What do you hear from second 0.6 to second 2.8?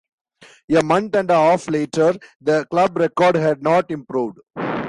A month and a half later, the